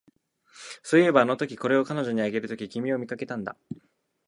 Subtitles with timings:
[0.81, 3.55] そういえば、あのとき、これを彼女にあげるとき、君を見かけたんだ